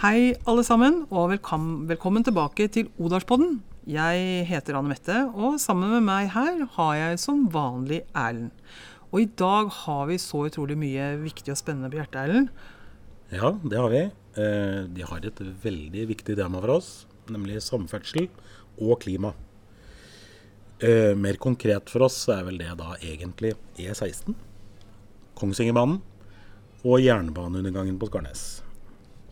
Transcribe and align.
Hei, 0.00 0.32
alle 0.48 0.62
sammen, 0.64 1.02
og 1.12 1.26
velkommen, 1.28 1.82
velkommen 1.84 2.24
tilbake 2.24 2.70
til 2.72 2.86
Odalspodden. 2.96 3.58
Jeg 3.84 4.46
heter 4.48 4.78
Anne 4.78 4.94
Mette, 4.94 5.16
og 5.36 5.58
sammen 5.60 5.90
med 5.92 6.06
meg 6.06 6.30
her 6.32 6.62
har 6.78 6.92
jeg 6.96 7.18
som 7.20 7.42
vanlig 7.52 7.98
Erlend. 8.16 8.48
Og 9.10 9.18
i 9.20 9.26
dag 9.42 9.68
har 9.82 10.06
vi 10.08 10.16
så 10.22 10.46
utrolig 10.48 10.78
mye 10.80 11.10
viktig 11.20 11.52
og 11.52 11.58
spennende 11.60 11.90
på 11.92 12.00
hjertet, 12.00 12.16
Erlend. 12.22 12.48
Ja, 13.28 13.50
det 13.60 13.76
har 13.76 13.92
vi. 13.92 14.00
Eh, 14.40 14.78
de 14.88 15.04
har 15.10 15.28
et 15.28 15.44
veldig 15.66 16.06
viktig 16.14 16.38
tema 16.40 16.64
for 16.64 16.78
oss, 16.78 16.88
nemlig 17.28 17.60
samferdsel 17.66 18.30
og 18.80 19.02
klima. 19.04 19.34
Eh, 20.80 21.12
mer 21.12 21.36
konkret 21.36 21.92
for 21.92 22.08
oss 22.08 22.22
er 22.32 22.48
vel 22.48 22.56
det 22.64 22.72
da 22.80 22.96
egentlig 23.02 23.52
E16, 23.76 24.32
Kongsvingerbanen 25.36 26.00
og 26.88 27.04
jernbaneundergangen 27.04 28.00
på 28.00 28.08
Skarnes. 28.08 28.48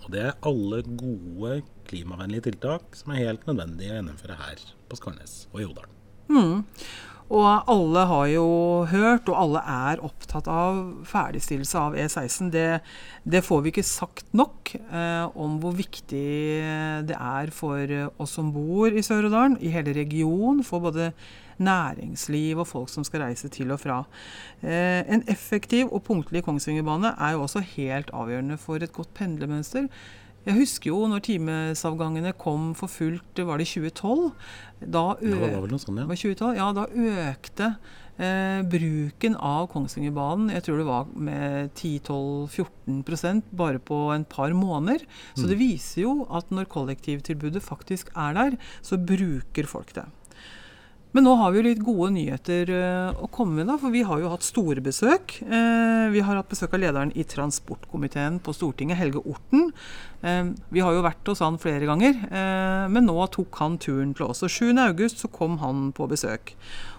Og 0.09 0.15
det 0.15 0.23
er 0.25 0.39
alle 0.49 0.79
gode 0.97 1.59
klimavennlige 1.85 2.47
tiltak 2.47 2.97
som 2.97 3.12
er 3.12 3.27
helt 3.27 3.43
nødvendige 3.45 3.93
å 3.93 3.99
gjennomføre 3.99 4.37
her 4.41 4.62
på 4.89 4.97
Skarnes 4.97 5.35
og 5.53 5.61
i 5.61 5.66
Odalen. 5.69 5.99
Mm. 6.33 6.62
Og 7.29 7.45
alle 7.69 8.05
har 8.09 8.29
jo 8.33 8.47
hørt, 8.89 9.29
og 9.29 9.37
alle 9.37 9.61
er 9.69 10.01
opptatt 10.01 10.49
av 10.49 10.79
ferdigstillelse 11.11 11.83
av 11.83 11.99
E16. 12.01 12.49
Det, 12.55 12.65
det 13.29 13.43
får 13.45 13.61
vi 13.66 13.73
ikke 13.75 13.85
sagt 13.85 14.33
nok 14.33 14.73
eh, 14.79 15.27
om 15.37 15.59
hvor 15.61 15.77
viktig 15.77 16.25
det 17.05 17.19
er 17.19 17.52
for 17.52 17.93
oss 18.16 18.33
som 18.38 18.49
bor 18.55 18.88
i 18.88 19.05
Sør-Odalen, 19.05 19.59
i 19.61 19.75
hele 19.77 19.93
regionen, 19.93 20.65
for 20.65 20.88
både 20.88 21.11
næringsliv 21.62 22.59
og 22.62 22.69
folk 22.71 22.93
som 22.93 23.05
skal 23.07 23.27
reise 23.27 23.51
til 23.53 23.73
og 23.75 23.80
fra. 23.83 24.03
Eh, 24.62 25.03
en 25.07 25.25
effektiv 25.29 25.93
og 25.93 26.05
punktlig 26.07 26.45
Kongsvingerbane 26.47 27.15
er 27.19 27.37
jo 27.37 27.43
også 27.43 27.65
helt 27.77 28.11
avgjørende 28.15 28.59
for 28.61 28.77
et 28.83 28.93
godt 28.93 29.15
pendlermønster. 29.15 29.89
Jeg 30.49 30.57
husker 30.57 30.89
jo 30.93 31.07
når 31.11 31.25
timesavgangene 31.27 32.33
kom 32.41 32.71
for 32.79 32.89
fullt, 32.89 33.41
var 33.45 33.60
det 33.60 33.66
i 33.66 33.73
2012? 33.82 34.30
Da, 34.80 35.02
sånt, 35.19 35.99
ja. 35.99 36.07
2012, 36.07 36.52
ja, 36.57 36.69
da 36.73 36.85
økte 37.29 37.66
eh, 38.23 38.60
bruken 38.71 39.35
av 39.35 39.66
Kongsvingerbanen 39.73 40.54
jeg 40.54 40.65
tror 40.65 40.80
det 40.80 40.87
var 40.88 41.10
med 41.13 41.75
10-12-14% 41.77 43.51
bare 43.60 43.82
på 43.82 43.99
en 44.15 44.25
par 44.30 44.54
måneder. 44.57 45.04
Så 45.35 45.45
mm. 45.45 45.51
det 45.51 45.59
viser 45.60 46.04
jo 46.07 46.15
at 46.32 46.54
når 46.54 46.71
kollektivtilbudet 46.73 47.65
faktisk 47.65 48.15
er 48.16 48.38
der, 48.38 48.57
så 48.80 48.97
bruker 48.97 49.69
folk 49.69 49.93
det. 49.99 50.07
Men 51.16 51.24
nå 51.24 51.32
har 51.40 51.52
vi 51.52 51.60
jo 51.60 51.64
litt 51.64 51.80
gode 51.80 52.10
nyheter 52.18 52.68
uh, 52.68 53.23
å 53.24 53.30
komme 53.32 53.56
med, 53.56 53.68
da, 53.70 53.78
for 53.80 53.95
vi 53.95 54.02
har 54.04 54.20
jo 54.20 54.32
hatt 54.32 54.45
store 54.45 54.82
besøk. 54.84 55.38
Uh, 55.40 56.12
vi 56.12 56.20
har 56.24 56.37
hatt 56.37 56.51
besøk 56.51 56.76
av 56.76 56.82
lederen 56.82 57.14
i 57.16 57.24
transportkomiteen 57.24 58.37
på 58.45 58.52
Stortinget, 58.56 59.01
Helge 59.01 59.23
Orten. 59.24 59.70
Uh, 60.20 60.52
vi 60.74 60.84
har 60.84 60.92
jo 60.92 61.06
vært 61.06 61.32
hos 61.32 61.40
han 61.45 61.56
flere 61.62 61.88
ganger, 61.88 62.20
men 62.92 63.09
nå 63.09 63.16
tok 63.32 63.56
han 63.62 63.79
turen 63.80 64.12
til 64.16 64.28
oss. 64.28 64.44
Og 64.44 64.53
7.8 64.53 65.09
så 65.25 65.32
kom 65.32 65.56
han 65.62 65.88
på 65.97 66.09
besøk. 66.10 66.54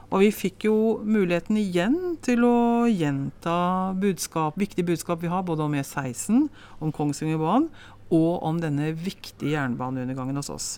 Og 0.10 0.24
vi 0.24 0.32
fikk 0.34 0.66
jo 0.66 0.76
muligheten 1.06 1.60
igjen 1.62 1.98
til 2.26 2.42
å 2.48 2.90
gjenta 2.90 3.94
budskap, 4.02 4.58
viktige 4.58 4.88
budskap 4.88 5.22
vi 5.22 5.30
har, 5.30 5.46
både 5.46 5.68
om 5.68 5.78
E16, 5.78 6.48
om 6.82 6.94
Kongsvingerbanen 6.96 7.70
og 8.10 8.42
om 8.42 8.58
denne 8.58 8.90
viktige 8.98 9.54
jernbaneundergangen 9.54 10.40
hos 10.42 10.50
oss. 10.50 10.70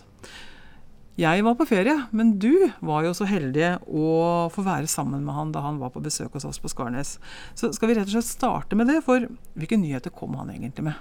Jeg 1.20 1.44
var 1.44 1.56
på 1.58 1.66
ferie, 1.68 1.94
men 2.16 2.38
du 2.40 2.70
var 2.80 3.04
jo 3.04 3.12
så 3.12 3.26
heldig 3.28 3.74
å 3.84 4.48
få 4.52 4.64
være 4.64 4.88
sammen 4.88 5.26
med 5.26 5.36
han 5.36 5.50
da 5.52 5.60
han 5.60 5.80
var 5.82 5.92
på 5.92 6.00
besøk 6.00 6.32
hos 6.38 6.46
oss 6.48 6.60
på 6.62 6.70
Skarnes. 6.72 7.18
Så 7.58 7.68
skal 7.76 7.90
vi 7.90 7.98
rett 7.98 8.08
og 8.08 8.14
slett 8.14 8.30
starte 8.30 8.78
med 8.78 8.88
det, 8.88 9.02
for 9.04 9.26
hvilke 9.52 9.76
nyheter 9.76 10.14
kom 10.14 10.38
han 10.40 10.54
egentlig 10.54 10.86
med? 10.88 10.96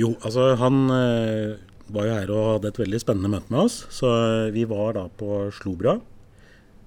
Jo, 0.00 0.14
altså 0.24 0.54
han 0.56 0.86
øh, 0.94 1.58
var 1.92 2.06
jo 2.06 2.14
her 2.14 2.32
og 2.32 2.48
hadde 2.54 2.70
et 2.72 2.80
veldig 2.80 3.00
spennende 3.02 3.32
møte 3.32 3.52
med 3.52 3.66
oss. 3.66 3.82
Så 3.92 4.08
eh, 4.08 4.52
vi 4.54 4.64
var 4.70 4.94
da 4.96 5.04
på 5.20 5.42
Slobra. 5.54 5.98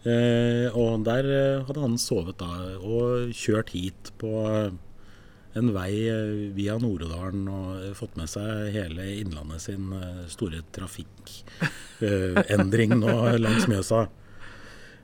Eh, 0.04 0.68
og 0.74 1.06
der 1.08 1.30
eh, 1.30 1.64
hadde 1.68 1.84
han 1.84 2.00
sovet 2.02 2.40
da 2.42 2.50
og 2.80 3.32
kjørt 3.38 3.72
hit 3.76 4.12
på 4.20 4.34
en 5.58 5.72
vei 5.74 6.10
eh, 6.10 6.52
via 6.56 6.78
Nord-Odalen 6.82 7.48
og 7.52 7.96
fått 7.98 8.16
med 8.20 8.30
seg 8.32 8.72
hele 8.74 9.04
Innlandet 9.20 9.62
sin 9.62 9.94
eh, 9.94 10.28
store 10.32 10.62
trafikkendring 10.76 12.92
nå 12.98 13.38
langs 13.44 13.68
Mjøsa. 13.70 14.02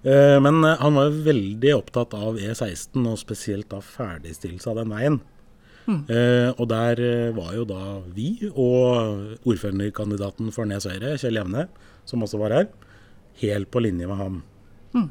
Eh, 0.01 0.39
men 0.41 0.63
han 0.63 0.93
var 0.97 1.09
veldig 1.27 1.75
opptatt 1.75 2.13
av 2.17 2.37
E16, 2.41 3.03
og 3.03 3.19
spesielt 3.21 3.73
av 3.75 3.81
ferdigstillelse 3.85 4.69
av 4.71 4.77
den 4.83 4.93
veien. 4.95 5.19
Mm. 5.89 6.05
og 6.61 6.65
der 6.69 6.99
var 7.33 7.55
jo 7.55 7.63
da 7.65 8.05
vi 8.13 8.45
og 8.51 9.41
ordførerkandidaten 9.49 10.51
for 10.53 10.69
Nes 10.69 10.85
Høyre, 10.85 11.17
Kjell 11.17 11.39
Jevne, 11.39 11.65
som 12.05 12.21
også 12.21 12.37
var 12.37 12.53
her, 12.53 12.69
helt 13.41 13.71
på 13.73 13.81
linje 13.81 14.05
med 14.05 14.17
ham. 14.19 14.43
Mm. 14.93 15.09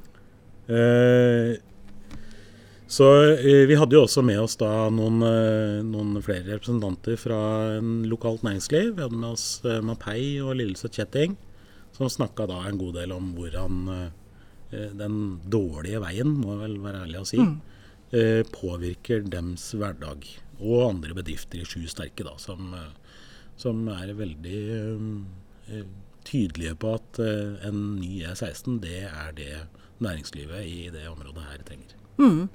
Så 2.88 3.22
eh, 3.24 3.66
Vi 3.68 3.76
hadde 3.76 3.98
jo 3.98 4.06
også 4.06 4.22
med 4.24 4.40
oss 4.40 4.56
da 4.56 4.88
noen, 4.88 5.20
eh, 5.26 5.80
noen, 5.84 6.16
flere 6.24 6.54
representanter 6.54 7.18
fra 7.20 7.40
en 7.76 8.06
lokalt 8.08 8.46
næringsliv. 8.46 8.94
Vi 8.96 9.04
hadde 9.04 9.18
med 9.20 9.34
oss 9.34 9.60
eh, 9.68 9.82
Mapei 9.84 10.38
og 10.40 10.56
Lillesøt 10.56 10.96
Kjetting, 10.96 11.36
som 11.92 12.08
snakka 12.08 12.46
da 12.48 12.62
en 12.64 12.80
god 12.80 12.96
del 12.96 13.12
om 13.12 13.34
hvordan 13.36 13.84
den 14.68 15.14
dårlige 15.48 16.00
veien, 16.02 16.34
må 16.42 16.52
jeg 16.52 16.60
vel 16.60 16.74
være 16.84 16.98
ærlig 17.06 17.20
å 17.22 17.28
si, 17.28 17.38
mm. 17.40 18.50
påvirker 18.52 19.22
dems 19.32 19.64
hverdag. 19.72 20.26
Og 20.60 20.82
andre 20.90 21.16
bedrifter 21.16 21.62
i 21.62 21.64
Sju 21.64 21.86
Sterke, 21.88 22.26
da, 22.26 22.34
som, 22.36 22.76
som 23.56 23.80
er 23.94 24.12
veldig 24.18 24.60
tydelige 26.28 26.76
på 26.84 26.92
at 26.98 27.22
en 27.24 27.80
ny 27.96 28.20
E16, 28.28 28.76
det 28.84 29.06
er 29.08 29.32
det 29.40 29.54
næringslivet 30.04 30.68
i 30.68 30.92
det 30.92 31.08
området 31.08 31.48
her 31.48 31.64
trenger. 31.64 31.97
Mm. 32.18 32.48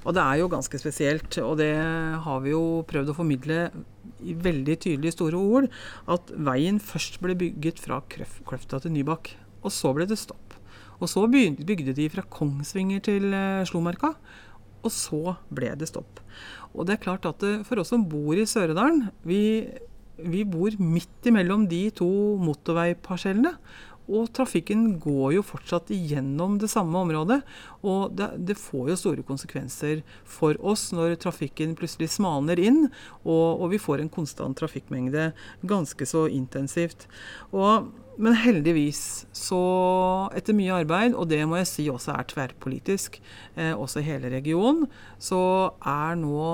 Og 0.00 0.16
det 0.16 0.22
er 0.24 0.38
jo 0.40 0.48
ganske 0.48 0.78
spesielt, 0.80 1.36
og 1.44 1.58
det 1.60 1.74
har 2.24 2.38
vi 2.44 2.54
jo 2.54 2.80
prøvd 2.88 3.12
å 3.12 3.16
formidle 3.18 3.58
i 4.24 4.32
veldig 4.36 4.76
tydelige, 4.80 5.16
store 5.16 5.40
ord, 5.40 5.66
at 6.08 6.32
veien 6.40 6.80
først 6.80 7.20
ble 7.20 7.36
bygget 7.38 7.82
fra 7.84 8.00
Kløfta 8.08 8.80
til 8.80 8.94
Nybakk. 8.96 9.34
Og 9.60 9.74
så 9.74 9.92
ble 9.96 10.06
det 10.08 10.16
stopp. 10.20 10.56
Og 11.00 11.08
så 11.08 11.24
bygde 11.28 11.94
de 11.96 12.08
fra 12.12 12.24
Kongsvinger 12.28 13.04
til 13.04 13.32
eh, 13.36 13.64
Slomarka. 13.68 14.14
Og 14.80 14.92
så 14.92 15.36
ble 15.52 15.72
det 15.76 15.88
stopp. 15.90 16.20
Og 16.72 16.86
det 16.88 16.96
er 16.96 17.04
klart 17.04 17.28
at 17.28 17.40
det, 17.44 17.54
for 17.68 17.80
oss 17.80 17.92
som 17.92 18.04
bor 18.08 18.36
i 18.36 18.46
Sør-Odalen, 18.48 19.08
vi, 19.26 19.68
vi 20.16 20.44
bor 20.48 20.76
midt 20.80 21.28
imellom 21.28 21.66
de 21.68 21.86
to 21.96 22.08
motorveiparsellene. 22.40 23.52
Og 24.10 24.30
trafikken 24.34 24.96
går 25.02 25.36
jo 25.36 25.44
fortsatt 25.46 25.92
igjennom 25.94 26.58
det 26.60 26.70
samme 26.72 26.98
området. 26.98 27.40
Og 27.86 28.16
det, 28.18 28.32
det, 28.48 28.58
får 28.58 28.90
jo 28.90 28.98
store 28.98 29.24
konsekvenser 29.26 30.02
for 30.26 30.58
oss 30.58 30.88
når 30.96 31.14
trafikken 31.22 31.76
plutselig 31.78 32.10
smalner 32.16 32.60
inn, 32.60 32.88
og, 33.22 33.62
og 33.62 33.70
vi 33.74 33.80
får 33.80 34.02
en 34.02 34.12
konstant 34.12 34.58
trafikkmengde 34.58 35.30
ganske 35.70 36.08
så 36.08 36.26
intensivt. 36.32 37.06
Og, 37.54 37.92
men 38.20 38.36
heldigvis, 38.36 39.28
så 39.36 39.60
etter 40.36 40.56
mye 40.58 40.82
arbeid, 40.82 41.14
og 41.14 41.30
det 41.30 41.40
må 41.48 41.60
jeg 41.62 41.70
si 41.70 41.86
også 41.92 42.16
er 42.16 42.28
tverrpolitisk, 42.34 43.20
eh, 43.54 43.72
også 43.72 44.02
i 44.02 44.08
hele 44.10 44.32
regionen, 44.34 44.90
så 45.22 45.40
er 45.86 46.18
nå 46.20 46.50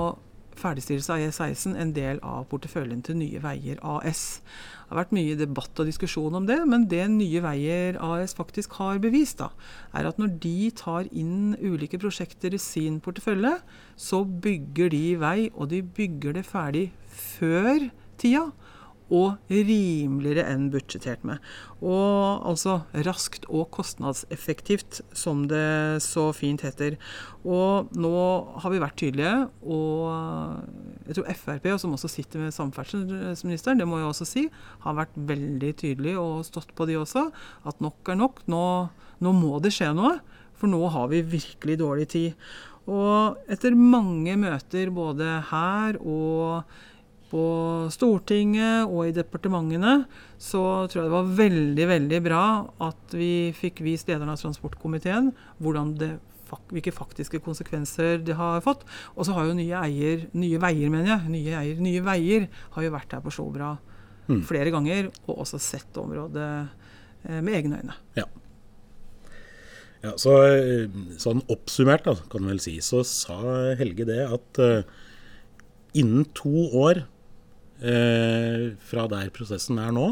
ferdigstillelse 0.61 1.13
av 1.13 1.23
E16 1.23 1.77
en 1.79 1.93
del 1.95 2.21
av 2.25 2.47
porteføljen 2.51 3.03
til 3.05 3.19
Nye 3.19 3.41
Veier 3.43 3.81
AS. 3.85 4.41
Det 4.87 4.93
har 4.93 5.01
vært 5.01 5.15
mye 5.17 5.37
debatt 5.39 5.81
og 5.81 5.89
diskusjon 5.89 6.37
om 6.39 6.45
det, 6.47 6.57
men 6.69 6.85
det 6.91 7.03
Nye 7.13 7.41
Veier 7.43 7.99
AS 8.03 8.35
faktisk 8.37 8.77
har 8.79 9.01
bevist, 9.03 9.41
da, 9.41 9.49
er 9.97 10.07
at 10.09 10.21
når 10.21 10.37
de 10.43 10.71
tar 10.79 11.09
inn 11.11 11.57
ulike 11.59 11.99
prosjekter 12.01 12.55
i 12.55 12.61
sin 12.61 13.01
portefølje, 13.03 13.57
så 13.99 14.23
bygger 14.23 14.93
de 14.93 15.03
vei, 15.21 15.37
og 15.53 15.73
de 15.73 15.83
bygger 15.83 16.39
det 16.39 16.47
ferdig 16.47 16.87
før 17.11 17.89
tida 18.17 18.47
og 19.13 19.51
rimeligere 19.51 20.45
enn 20.51 20.67
budsjettert 20.73 21.23
med. 21.27 21.43
Og 21.79 22.43
altså 22.49 22.79
raskt 23.07 23.47
og 23.47 23.69
kostnadseffektivt, 23.75 25.01
som 25.15 25.45
det 25.51 26.03
så 26.03 26.29
fint 26.35 26.63
heter. 26.65 26.97
Og 27.47 27.91
nå 27.95 28.13
har 28.63 28.73
vi 28.73 28.81
vært 28.83 28.99
tydelige, 28.99 29.35
og 29.63 31.07
jeg 31.07 31.17
tror 31.17 31.31
Frp, 31.37 31.69
som 31.79 31.95
også 31.95 32.11
sitter 32.11 32.43
med 32.43 32.55
samferdselsministeren, 32.55 33.79
det 33.79 33.87
må 33.87 34.01
jeg 34.01 34.11
også 34.11 34.27
si, 34.27 34.47
har 34.83 34.97
vært 34.97 35.15
veldig 35.29 35.73
tydelig 35.79 36.17
og 36.19 36.45
stått 36.47 36.73
på 36.75 36.89
de 36.89 36.99
også, 36.99 37.29
at 37.67 37.83
nok 37.83 38.11
er 38.11 38.19
nok. 38.19 38.43
Nå, 38.51 38.63
nå 39.23 39.35
må 39.37 39.61
det 39.63 39.75
skje 39.75 39.93
noe, 39.95 40.17
for 40.57 40.71
nå 40.71 40.81
har 40.91 41.07
vi 41.13 41.23
virkelig 41.37 41.79
dårlig 41.79 42.09
tid. 42.11 42.49
Og 42.87 43.39
etter 43.51 43.75
mange 43.75 44.37
møter 44.39 44.91
både 44.95 45.41
her 45.49 45.97
og 45.99 46.63
på 47.31 47.43
Stortinget 47.93 48.87
og 48.87 49.07
i 49.07 49.15
departementene, 49.15 50.05
så 50.39 50.61
tror 50.87 51.01
jeg 51.01 51.09
det 51.09 51.15
var 51.15 51.35
veldig 51.41 51.87
veldig 51.91 52.21
bra 52.25 52.45
at 52.87 53.17
vi 53.17 53.51
fikk 53.57 53.83
vist 53.85 54.07
lederen 54.09 54.31
av 54.31 54.39
transportkomiteen 54.41 55.33
det, 55.97 56.11
hvilke 56.71 56.93
faktiske 56.95 57.41
konsekvenser 57.43 58.23
det 58.23 58.37
har 58.39 58.63
fått. 58.63 58.85
Og 59.15 59.27
så 59.27 59.35
har 59.35 59.49
jo 59.49 59.57
nye 59.57 59.83
eier, 59.83 60.29
nye 60.33 60.61
veier, 60.63 60.89
mener 60.93 61.13
jeg, 61.15 61.33
nye, 61.33 61.59
eier, 61.59 61.83
nye 61.83 62.05
veier 62.05 62.47
har 62.77 62.87
jo 62.87 62.95
vært 62.95 63.17
her 63.17 63.23
på 63.25 63.33
Slåbra 63.35 63.75
Mm. 64.27 64.41
flere 64.43 64.71
ganger, 64.75 65.07
og 65.27 65.43
også 65.45 65.59
sett 65.61 65.97
området 65.99 66.47
eh, 67.23 67.39
med 67.39 67.53
egne 67.55 67.79
øyne. 67.79 67.93
Ja, 70.03 70.13
så, 70.19 70.33
eh, 70.51 70.97
sånn 71.19 71.41
oppsummert 71.47 72.05
da, 72.05 72.15
kan 72.31 72.47
vel 72.47 72.59
si, 72.59 72.75
så 72.83 73.05
sa 73.07 73.37
Helge 73.79 74.05
det 74.07 74.19
at 74.27 74.59
eh, 74.59 74.83
innen 75.97 76.27
to 76.37 76.67
år 76.75 77.05
eh, 77.81 78.73
fra 78.89 79.05
der 79.11 79.29
prosessen 79.35 79.79
er 79.81 79.93
nå, 79.95 80.09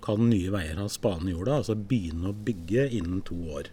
kan 0.00 0.22
Nye 0.30 0.52
Veier 0.52 0.80
ha 0.80 0.86
spaden 0.88 1.28
i 1.28 1.34
jorda, 1.34 1.60
altså 1.60 1.76
begynne 1.76 2.30
å 2.30 2.36
bygge 2.46 2.86
innen 2.96 3.20
to 3.26 3.36
år. 3.52 3.68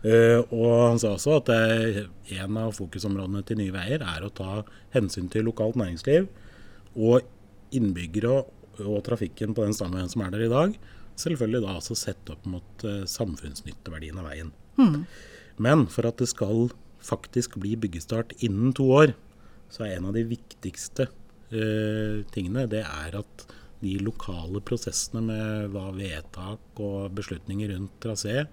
Eh, 0.00 0.38
og 0.54 0.70
han 0.86 1.00
sa 1.00 1.12
også 1.16 1.34
at 1.40 1.50
det, 1.50 2.04
en 2.38 2.60
av 2.60 2.72
fokusområdene 2.78 3.42
til 3.46 3.60
Nye 3.60 3.74
Veier 3.74 4.04
er 4.04 4.24
å 4.24 4.32
ta 4.32 4.62
hensyn 4.94 5.28
til 5.32 5.44
lokalt 5.48 5.76
næringsliv 5.80 6.30
og 6.96 7.26
innbyggere 7.76 8.32
og, 8.38 8.54
og 8.80 9.02
trafikken 9.06 9.52
på 9.56 9.66
den 9.66 9.76
stamveien 9.76 10.08
som 10.10 10.24
er 10.24 10.32
der 10.32 10.46
i 10.46 10.52
dag. 10.52 10.78
Selvfølgelig 11.20 11.64
da 11.66 11.74
altså 11.76 11.98
sett 11.98 12.32
opp 12.32 12.46
mot 12.48 12.86
eh, 12.88 13.04
samfunnsnytteverdien 13.10 14.22
av 14.22 14.30
veien. 14.30 14.54
Men 15.60 15.84
for 15.92 16.08
at 16.08 16.22
det 16.22 16.30
skal 16.30 16.70
faktisk 17.04 17.58
bli 17.60 17.74
byggestart 17.80 18.32
innen 18.40 18.72
to 18.76 18.86
år, 18.96 19.12
så 19.70 19.84
er 19.84 19.98
en 19.98 20.08
av 20.08 20.16
de 20.16 20.24
viktigste 20.30 21.10
tingene 21.50 22.68
det 22.70 22.84
er 22.86 23.16
at 23.18 23.44
de 23.80 23.96
lokale 24.04 24.60
prosessene 24.62 25.22
med 25.24 25.72
hva 25.74 25.88
vedtak 25.96 26.80
og 26.84 27.14
beslutninger 27.16 27.72
rundt 27.72 27.96
trasé, 28.02 28.44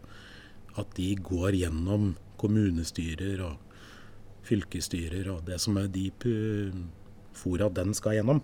at 0.77 0.93
de 0.97 1.09
går 1.19 1.57
gjennom 1.59 2.13
kommunestyrer 2.39 3.41
og 3.45 3.57
fylkesstyrer 4.47 5.27
og 5.33 5.43
det 5.49 5.59
som 5.59 5.77
er 5.81 5.89
de 5.91 6.07
fora 7.37 7.69
den 7.73 7.93
skal 7.97 8.17
gjennom. 8.17 8.41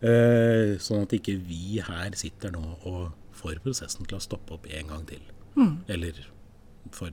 Eh, 0.00 0.78
sånn 0.80 1.04
at 1.04 1.12
ikke 1.12 1.36
vi 1.44 1.80
her 1.84 2.16
sitter 2.18 2.54
nå 2.54 2.62
og 2.88 3.10
får 3.36 3.60
prosessen 3.64 4.08
til 4.08 4.16
å 4.16 4.24
stoppe 4.24 4.56
opp 4.56 4.66
en 4.68 4.88
gang 4.90 5.04
til. 5.08 5.22
Eller 5.92 6.16
for 6.96 7.12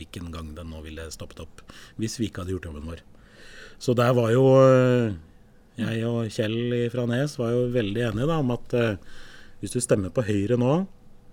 hvilken 0.00 0.32
gang 0.32 0.54
den 0.56 0.72
nå 0.72 0.80
ville 0.84 1.06
stoppet 1.12 1.44
opp, 1.44 1.62
hvis 2.00 2.18
vi 2.20 2.28
ikke 2.28 2.42
hadde 2.42 2.56
gjort 2.56 2.70
jobben 2.70 2.88
vår. 2.88 3.04
Så 3.78 3.92
der 3.96 4.14
var 4.16 4.32
jo 4.32 4.44
eh, 4.64 5.16
jeg 5.76 6.02
og 6.08 6.32
Kjell 6.32 6.88
fra 6.92 7.06
Nes 7.10 7.36
var 7.40 7.54
jo 7.54 7.66
veldig 7.74 8.04
enige 8.10 8.28
da, 8.30 8.40
om 8.40 8.52
at 8.54 8.76
eh, 8.76 8.98
hvis 9.60 9.76
du 9.76 9.80
stemmer 9.84 10.12
på 10.14 10.24
Høyre 10.26 10.58
nå 10.60 10.74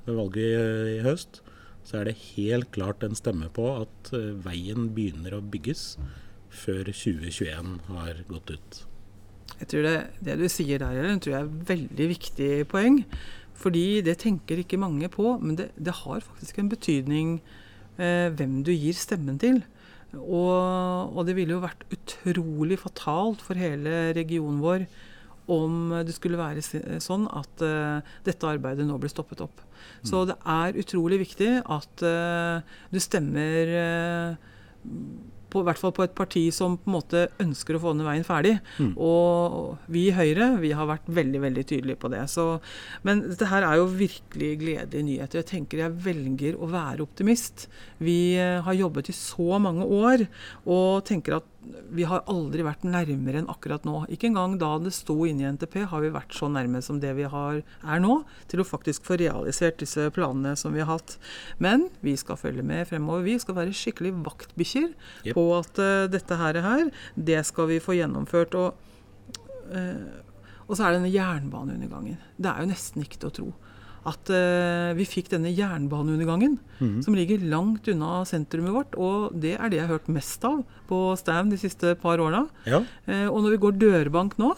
ved 0.03 0.17
valget 0.19 0.97
i, 0.97 1.01
høst, 1.05 1.41
så 1.83 1.99
er 1.99 2.09
det 2.09 2.19
helt 2.35 2.71
klart 2.75 3.03
en 3.03 3.15
stemme 3.15 3.49
på 3.55 3.67
at 3.81 4.11
eh, 4.15 4.33
veien 4.45 4.89
begynner 4.95 5.37
å 5.37 5.43
bygges 5.43 5.95
før 6.53 6.91
2021 6.91 7.77
har 7.89 8.19
gått 8.29 8.55
ut. 8.55 8.81
Jeg 9.59 9.69
tror 9.71 9.85
det, 9.87 9.95
det 10.25 10.37
du 10.41 10.47
sier 10.51 10.81
der, 10.81 10.97
Ellen, 10.99 11.21
tror 11.23 11.35
jeg 11.35 11.41
er 11.41 11.49
et 11.49 11.69
veldig 11.71 12.09
viktig 12.11 12.51
poeng. 12.71 12.99
Fordi 13.63 14.01
det 14.03 14.17
tenker 14.23 14.59
ikke 14.59 14.81
mange 14.81 15.07
på, 15.13 15.37
men 15.39 15.57
det, 15.59 15.69
det 15.77 15.93
har 16.01 16.23
faktisk 16.25 16.59
en 16.59 16.71
betydning 16.71 17.35
eh, 18.01 18.27
hvem 18.33 18.61
du 18.65 18.73
gir 18.73 18.97
stemmen 18.97 19.37
til. 19.41 19.61
Og, 20.19 21.15
og 21.17 21.25
det 21.25 21.35
ville 21.37 21.55
jo 21.55 21.63
vært 21.63 21.87
utrolig 21.93 22.77
fatalt 22.81 23.41
for 23.41 23.57
hele 23.57 24.13
regionen 24.17 24.61
vår 24.61 24.85
om 25.51 25.91
det 26.07 26.13
skulle 26.15 26.39
være 26.39 26.61
sånn 27.03 27.25
at 27.35 27.63
uh, 27.65 27.99
dette 28.23 28.47
arbeidet 28.47 28.85
nå 28.87 28.95
blir 29.01 29.11
stoppet 29.11 29.41
opp. 29.43 29.59
Så 30.07 30.23
det 30.29 30.37
er 30.47 30.79
utrolig 30.79 31.19
viktig 31.25 31.49
at 31.61 32.03
uh, 32.07 32.63
du 32.93 32.99
stemmer 33.03 33.73
eh, 33.79 34.37
på, 35.53 35.61
i 35.61 35.67
hvert 35.67 35.79
fall 35.79 35.93
på 35.95 36.05
et 36.05 36.15
parti 36.17 36.43
som 36.55 36.77
på 36.81 36.89
en 36.89 36.97
måte 36.97 37.23
ønsker 37.43 37.77
å 37.77 37.83
få 37.83 37.93
denne 37.93 38.07
veien 38.07 38.25
ferdig. 38.27 38.55
Mm. 38.81 38.91
Og 38.97 39.91
vi 39.93 40.07
i 40.09 40.15
Høyre 40.15 40.53
vi 40.63 40.73
har 40.75 40.89
vært 40.89 41.07
veldig 41.13 41.43
veldig 41.45 41.65
tydelige 41.69 42.01
på 42.01 42.11
det. 42.13 42.25
Så, 42.33 42.47
men 43.07 43.23
dette 43.29 43.49
her 43.51 43.67
er 43.67 43.79
jo 43.79 43.87
virkelig 43.91 44.51
gledelige 44.63 45.07
nyheter. 45.07 45.41
Jeg 45.43 45.51
tenker 45.53 45.85
jeg 45.85 45.97
velger 46.05 46.57
å 46.57 46.69
være 46.73 47.05
optimist. 47.05 47.67
Vi 48.03 48.35
eh, 48.41 48.59
har 48.65 48.79
jobbet 48.79 49.13
i 49.13 49.17
så 49.17 49.61
mange 49.61 49.87
år 49.87 50.25
og 50.65 51.03
tenker 51.07 51.39
at 51.39 51.52
vi 51.93 52.05
har 52.09 52.23
aldri 52.31 52.63
vært 52.65 52.85
nærmere 52.87 53.41
enn 53.41 53.49
akkurat 53.51 53.85
nå. 53.87 54.03
Ikke 54.13 54.27
engang 54.29 54.57
da 54.61 54.71
det 54.81 54.93
sto 54.95 55.15
inne 55.27 55.45
i 55.45 55.51
NTP 55.55 55.83
har 55.91 56.03
vi 56.03 56.11
vært 56.13 56.35
så 56.35 56.49
nærme 56.51 56.81
som 56.85 56.99
det 57.03 57.13
vi 57.17 57.27
har, 57.29 57.61
er 57.61 58.03
nå, 58.03 58.19
til 58.51 58.63
å 58.63 58.67
faktisk 58.67 59.05
få 59.07 59.17
realisert 59.21 59.79
disse 59.81 60.09
planene 60.15 60.55
som 60.59 60.75
vi 60.75 60.83
har 60.83 60.91
hatt. 60.91 61.17
Men 61.63 61.87
vi 62.05 62.15
skal 62.19 62.39
følge 62.39 62.65
med 62.65 62.87
fremover. 62.89 63.25
Vi 63.27 63.37
skal 63.41 63.57
være 63.59 63.75
skikkelig 63.77 64.15
vaktbikkjer 64.25 64.89
yep. 64.89 65.33
på 65.37 65.47
at 65.57 65.81
uh, 65.81 66.05
dette 66.11 66.39
her, 66.39 66.61
her, 66.65 66.87
det 67.15 67.41
skal 67.49 67.69
vi 67.71 67.81
få 67.83 67.97
gjennomført. 67.99 68.57
Og, 68.59 69.37
uh, 69.73 70.63
og 70.67 70.75
så 70.75 70.87
er 70.87 70.93
det 70.93 71.03
denne 71.03 71.13
jernbaneundergangen. 71.13 72.19
Det 72.37 72.51
er 72.51 72.63
jo 72.63 72.73
nesten 72.73 73.05
ikke 73.05 73.21
til 73.21 73.31
å 73.31 73.37
tro. 73.39 73.51
At 74.03 74.27
uh, 74.35 74.91
vi 74.97 75.05
fikk 75.07 75.29
denne 75.31 75.47
jernbaneundergangen, 75.55 76.57
som 77.05 77.15
ligger 77.15 77.39
langt 77.47 77.87
unna 77.87 78.25
sentrumet 78.27 78.75
vårt. 78.75 78.97
Og 78.99 79.31
det 79.39 79.53
er 79.55 79.71
det 79.71 79.79
jeg 79.79 79.87
har 79.87 79.95
hørt 79.95 80.11
mest 80.11 80.43
av 80.43 80.59
på 80.89 80.99
Stavn 81.15 81.53
de 81.53 81.59
siste 81.61 81.95
par 82.01 82.19
årene. 82.19 82.49
Ja, 82.67 82.81
Uh, 83.07 83.27
og 83.31 83.41
når 83.43 83.55
vi 83.55 83.63
går 83.63 83.79
dørbank 83.79 84.37
nå, 84.41 84.53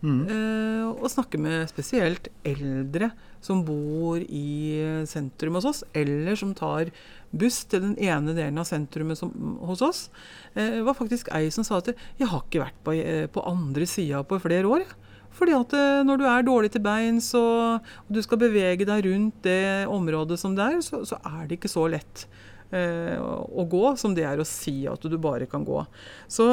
Mhm. 0.00 0.20
uh, 0.32 0.88
og 0.96 1.10
snakker 1.12 1.38
med 1.38 1.68
spesielt 1.68 2.28
eldre 2.44 3.10
som 3.40 3.64
bor 3.64 4.16
i 4.16 5.04
sentrum 5.04 5.54
hos 5.58 5.64
oss, 5.68 5.84
eller 5.94 6.36
som 6.36 6.54
tar 6.54 6.88
buss 7.32 7.64
til 7.64 7.80
den 7.80 7.96
ene 7.96 8.32
delen 8.36 8.58
av 8.58 8.64
sentrumet 8.64 9.16
som, 9.16 9.30
hos 9.60 9.82
oss, 9.82 10.10
var 10.54 10.96
faktisk 10.96 11.28
ei 11.32 11.48
som 11.50 11.64
sa 11.64 11.78
at 11.78 11.92
jeg 12.18 12.28
har 12.28 12.42
ikke 12.42 12.64
vært 12.64 12.80
på, 12.84 12.96
på 13.32 13.44
andre 13.48 13.86
sida 13.86 14.22
på 14.24 14.40
flere 14.40 14.68
år. 14.68 14.84
Fordi 15.40 15.56
at 15.56 15.74
eh, 15.76 16.02
når 16.04 16.20
du 16.20 16.26
er 16.28 16.46
dårlig 16.46 16.72
til 16.74 16.84
beins 16.84 17.32
og, 17.38 17.88
du 18.12 18.20
skal 18.24 18.42
bevege 18.42 18.84
deg 18.88 19.08
rundt 19.08 19.40
det 19.46 19.88
området 19.88 20.36
som 20.40 20.56
det 20.58 20.66
er, 20.66 20.84
så, 20.84 21.02
så 21.08 21.20
er 21.24 21.46
det 21.48 21.56
ikke 21.56 21.72
så 21.72 21.86
lett 21.88 22.26
eh, 22.76 23.16
å, 23.16 23.64
gå 23.64 23.94
som 24.00 24.14
det 24.16 24.26
er 24.28 24.40
å 24.40 24.48
si 24.48 24.82
at 24.90 25.00
du 25.00 25.16
bare 25.20 25.48
kan 25.50 25.64
gå. 25.66 25.80
Så 26.28 26.52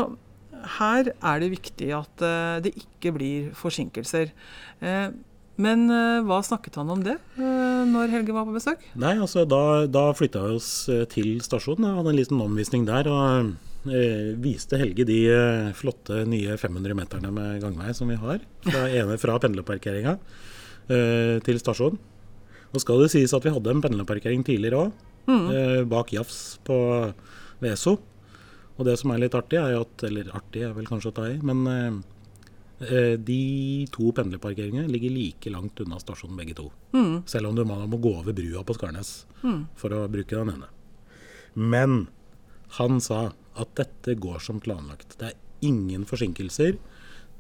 her 0.80 1.12
er 1.12 1.42
det 1.44 1.54
viktig 1.54 1.92
at 1.98 2.24
eh, 2.26 2.60
det 2.66 2.78
ikke 2.80 3.14
blir 3.20 3.52
forsinkelser. 3.58 4.32
Eh, 4.80 5.10
men 5.58 5.88
eh, 5.90 6.24
hva 6.26 6.40
snakket 6.46 6.78
han 6.78 6.92
om 6.94 7.02
det 7.04 7.16
eh, 7.18 7.84
når 7.90 8.12
Helge 8.14 8.36
var 8.36 8.46
på 8.48 8.56
besøk? 8.56 8.84
Nei, 8.96 9.16
altså 9.18 9.44
da, 9.50 9.86
da 9.90 10.10
flytta 10.16 10.48
vi 10.48 10.58
oss 10.62 10.72
til 11.12 11.40
stasjonen. 11.44 11.90
Jeg 11.90 12.00
hadde 12.00 12.14
en 12.14 12.22
liten 12.24 12.44
omvisning 12.46 12.88
der. 12.88 13.10
og 13.12 13.56
viste 13.86 14.80
Helge 14.80 15.06
de 15.08 15.18
eh, 15.32 15.74
flotte 15.78 16.24
nye 16.28 16.58
500 16.58 16.96
meterne 16.98 17.32
med 17.32 17.62
gangvei 17.62 17.94
som 17.96 18.10
vi 18.10 18.18
har. 18.20 18.42
Fra, 18.66 18.86
ene 19.00 19.18
fra 19.22 19.38
pendlerparkeringa 19.44 20.18
eh, 20.90 21.38
til 21.46 21.62
stasjonen. 21.62 22.00
Nå 22.74 22.82
skal 22.84 23.00
det 23.04 23.12
sies 23.14 23.34
at 23.34 23.46
vi 23.46 23.54
hadde 23.54 23.72
en 23.72 23.84
pendlerparkering 23.84 24.44
tidligere 24.48 24.88
òg, 24.88 25.06
eh, 25.32 25.82
bak 25.88 26.12
Jafs 26.14 26.60
på 26.68 26.78
Veso. 27.64 27.98
Og 28.78 28.86
det 28.86 28.98
som 29.00 29.12
er 29.12 29.24
litt 29.24 29.36
artig, 29.38 29.58
er 29.58 29.80
at 29.80 30.04
Eller 30.06 30.30
artig 30.36 30.62
er 30.68 30.76
vel 30.76 30.86
kanskje 30.86 31.10
å 31.10 31.16
ta 31.16 31.30
i, 31.32 31.40
men 31.42 31.64
eh, 31.72 31.96
eh, 32.86 33.16
de 33.18 33.88
to 33.94 34.12
pendlerparkeringene 34.12 34.92
ligger 34.92 35.16
like 35.16 35.50
langt 35.54 35.80
unna 35.82 35.98
stasjonen 36.04 36.38
begge 36.38 36.58
to. 36.60 36.68
Mm. 36.94 37.24
Selv 37.26 37.50
om 37.50 37.56
du 37.56 37.64
må 37.66 37.80
gå 37.88 38.14
over 38.20 38.34
brua 38.34 38.64
på 38.64 38.76
Skarnes 38.78 39.26
for 39.76 39.96
å 39.96 40.06
bruke 40.12 40.36
den 40.36 40.54
ene. 40.58 40.70
Men 41.56 42.08
han 42.78 43.00
sa 43.02 43.32
at 43.58 43.72
dette 43.80 44.16
går 44.20 44.40
som 44.44 44.60
planlagt. 44.64 45.18
Det 45.20 45.28
er 45.32 45.36
ingen 45.66 46.04
forsinkelser 46.06 46.78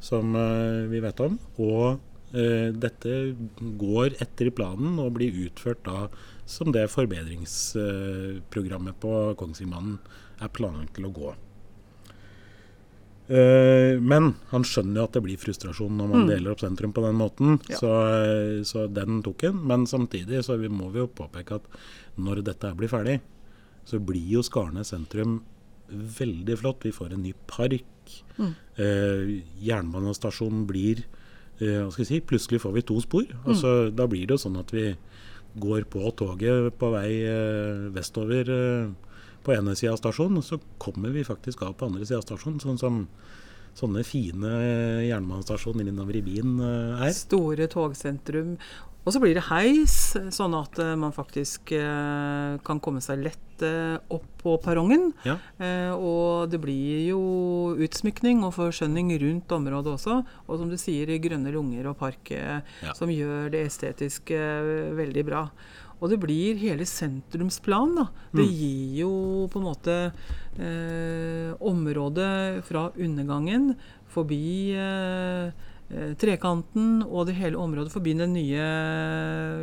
som 0.03 0.36
eh, 0.36 0.88
vi 0.91 1.00
vet 1.03 1.19
om. 1.25 1.38
Og 1.62 2.00
eh, 2.33 2.69
dette 2.74 3.36
går 3.79 4.09
etter 4.21 4.50
planen 4.51 5.00
og 5.03 5.13
blir 5.17 5.31
utført 5.47 5.83
da 5.88 6.07
som 6.47 6.71
det 6.71 6.88
forbedringsprogrammet 6.93 8.95
på 9.03 9.13
Kongsvingbanen 9.39 9.97
er 10.41 10.47
planlagt 10.53 10.93
til 10.97 11.05
å 11.09 11.13
gå. 11.15 11.29
Eh, 13.27 14.00
men 14.00 14.29
han 14.53 14.63
skjønner 14.63 15.01
jo 15.01 15.05
at 15.09 15.13
det 15.17 15.24
blir 15.25 15.41
frustrasjon 15.41 15.97
når 16.00 16.07
man 16.13 16.21
Mm. 16.24 16.29
deler 16.31 16.51
opp 16.53 16.62
sentrum 16.63 16.93
på 16.93 17.01
den 17.03 17.17
måten, 17.19 17.59
Ja. 17.67 17.75
så, 17.75 17.91
eh, 18.07 18.63
så 18.63 18.88
den 18.88 19.21
tok 19.21 19.41
han. 19.43 19.67
Men 19.67 19.86
samtidig 19.86 20.43
så 20.45 20.57
vi 20.57 20.69
må 20.69 20.89
vi 20.91 21.00
jo 21.00 21.07
påpeke 21.07 21.51
at 21.55 21.62
når 22.17 22.41
dette 22.43 22.74
blir 22.77 22.88
ferdig, 22.88 23.19
så 23.86 24.00
blir 24.00 24.29
jo 24.29 24.41
Skarnes 24.41 24.88
sentrum 24.88 25.41
veldig 25.89 26.58
flott. 26.60 26.86
Vi 26.86 26.91
får 26.96 27.13
en 27.13 27.24
ny 27.24 27.34
park. 27.50 27.86
Mm. 28.38 28.53
Eh, 28.77 29.32
jernbanestasjonen 29.65 30.65
blir 30.70 31.01
eh, 31.60 31.82
hva 31.82 31.89
skal 31.91 32.03
jeg 32.03 32.12
si, 32.12 32.20
Plutselig 32.29 32.62
får 32.63 32.75
vi 32.77 32.86
to 32.88 33.00
spor. 33.03 33.25
Altså, 33.46 33.89
Da 33.91 34.08
blir 34.08 34.27
det 34.27 34.38
jo 34.38 34.44
sånn 34.46 34.60
at 34.60 34.72
vi 34.75 34.91
går 35.58 35.88
på 35.89 36.12
toget 36.20 36.77
på 36.77 36.91
vei 36.94 37.10
eh, 37.25 37.88
vestover 37.96 38.51
på 39.44 39.56
ene 39.56 39.74
sida 39.79 39.96
av 39.96 40.01
stasjonen, 40.01 40.41
og 40.41 40.46
så 40.46 40.60
kommer 40.82 41.13
vi 41.15 41.24
faktisk 41.24 41.63
av 41.63 41.77
på 41.79 41.88
andre 41.88 42.06
sida 42.06 42.20
av 42.20 42.27
stasjonen. 42.27 42.60
Sånn 42.62 42.79
som 42.82 43.06
sånne 43.77 44.01
fine 44.01 44.50
jernbanestasjoner 45.06 45.86
innover 45.86 46.17
i 46.17 46.24
byen 46.25 46.56
er. 46.98 47.12
Store 47.13 47.67
togsentrum. 47.70 48.56
Og 49.08 49.14
så 49.16 49.22
blir 49.24 49.38
det 49.38 49.46
heis, 49.48 49.94
sånn 50.36 50.52
at 50.60 50.76
eh, 50.84 50.96
man 51.00 51.14
faktisk 51.16 51.72
eh, 51.78 52.58
kan 52.68 52.82
komme 52.84 53.00
seg 53.00 53.22
lett 53.24 53.64
eh, 53.64 53.96
opp 54.12 54.26
på 54.42 54.58
perrongen. 54.60 55.14
Ja. 55.24 55.38
Og 55.96 56.52
det 56.52 56.60
blir 56.62 57.06
jo 57.08 57.22
utsmykning 57.88 58.44
og 58.44 58.52
forskjønning 58.58 59.14
rundt 59.24 59.56
området 59.56 59.94
også. 59.96 60.20
Og 60.48 60.60
som 60.60 60.68
du 60.70 60.76
sier, 60.80 61.08
grønne 61.24 61.54
lunger 61.56 61.88
og 61.94 61.98
park 62.04 62.34
Ja. 62.36 62.94
som 63.00 63.08
gjør 63.10 63.48
det 63.56 63.64
estetiske 63.70 64.38
veldig 65.00 65.24
bra. 65.26 65.46
Og 65.98 66.12
det 66.12 66.20
blir 66.22 66.60
hele 66.62 66.86
sentrumsplan, 66.86 67.96
da. 67.98 68.04
Det 68.36 68.44
Mm. 68.46 68.54
gir 68.54 69.00
jo 69.02 69.48
på 69.50 69.58
en 69.58 69.66
måte 69.72 69.96
eh, 70.60 71.56
området 71.64 72.64
fra 72.68 72.92
undergangen 72.98 73.72
forbi 74.14 74.74
eh, 74.78 75.52
trekanten 76.20 77.00
og 77.06 77.29
det 77.29 77.38
hele 77.38 77.56
området 77.56 77.94
forbi 77.94 78.12
den 78.20 78.34
nye 78.36 78.63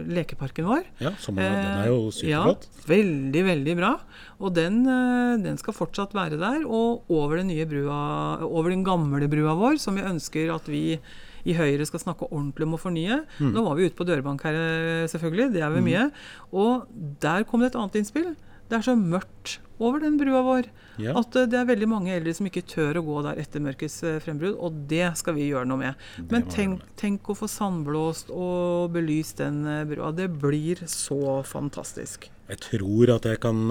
lekeparken 0.08 0.64
vår. 0.64 0.86
ja 1.04 1.12
som 1.20 1.36
er, 1.36 1.52
den 1.52 1.82
er 1.82 1.90
jo 1.90 1.98
superflott. 2.08 2.64
ja, 2.70 2.86
veldig, 2.88 3.42
veldig 3.50 3.74
bra. 3.76 3.92
Og 4.40 4.54
den, 4.56 4.80
eh, 4.88 5.36
den 5.44 5.60
skal 5.60 5.76
fortsatt 5.76 6.14
være 6.16 6.40
der. 6.40 6.64
Og 6.64 7.04
over 7.12 7.36
den 7.42 7.52
brua, 7.68 8.40
over 8.44 8.70
den 8.70 8.84
gamle 8.84 9.28
brua 9.28 9.54
vår, 9.58 9.78
som 9.78 9.94
vi 9.96 10.02
ønsker 10.02 10.54
at 10.54 10.68
vi 10.68 10.98
i 11.44 11.52
Høyre 11.52 11.84
skal 11.84 12.00
snakke 12.00 12.30
ordentlig 12.30 12.64
om 12.64 12.76
å 12.78 12.80
fornye. 12.80 13.20
Mm. 13.38 13.52
Nå 13.52 13.64
var 13.66 13.76
vi 13.76 13.88
ute 13.88 13.98
på 13.98 14.06
dørbank 14.08 14.42
her, 14.48 14.54
eh, 14.56 15.06
selvfølgelig. 15.12 15.52
Det 15.52 15.62
er 15.62 15.70
vi 15.76 15.84
mye. 15.84 16.10
Og 16.52 16.88
der 17.20 17.44
kom 17.44 17.60
det 17.60 17.72
et 17.72 17.76
annet 17.76 18.00
innspill. 18.00 18.34
Det 18.74 18.80
er 18.80 18.88
så 18.90 18.96
mørkt 18.98 19.60
over 19.78 20.00
den 20.02 20.16
brua 20.18 20.40
vår 20.42 20.66
Ja. 20.98 21.12
at 21.18 21.34
eh, 21.38 21.46
det 21.50 21.58
er 21.60 21.66
veldig 21.66 21.86
mange 21.90 22.10
eldre 22.14 22.32
som 22.34 22.46
ikke 22.46 22.62
tør 22.70 22.98
å 22.98 23.02
gå 23.06 23.22
der 23.26 23.38
etter 23.42 23.62
mørkets 23.62 23.96
eh, 24.06 24.16
frembrudd, 24.22 24.56
og 24.58 24.80
det 24.90 25.12
skal 25.18 25.34
vi 25.34 25.48
gjøre 25.48 25.66
noe 25.70 25.78
med. 25.78 26.02
Men 26.30 26.46
tenk, 26.50 26.82
tenk 26.98 27.30
å 27.30 27.36
få 27.38 27.46
sandblåst 27.50 28.30
og 28.34 28.90
belyst 28.94 29.38
den 29.42 29.62
eh, 29.66 29.84
brua. 29.90 30.10
Det 30.14 30.26
blir 30.42 30.82
så 30.90 31.40
fantastisk. 31.46 32.28
Jeg 32.50 32.62
tror 32.66 33.14
at 33.14 33.26
jeg 33.30 33.40
kan 33.42 33.62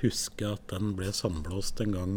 huske 0.00 0.46
at 0.48 0.62
den 0.72 0.94
ble 0.98 1.10
sandblåst 1.14 1.82
en 1.84 1.92
gang 1.98 2.14